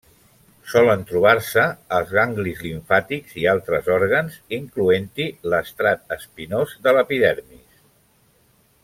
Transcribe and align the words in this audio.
Solen 0.69 1.01
trobar-se 1.09 1.65
als 1.97 2.13
ganglis 2.19 2.63
limfàtics 2.67 3.37
i 3.43 3.45
altres 3.53 3.91
òrgans, 3.99 4.39
incloent-hi 4.59 5.29
l'estrat 5.55 6.05
espinós 6.17 6.75
de 6.89 6.97
l'epidermis. 6.99 7.67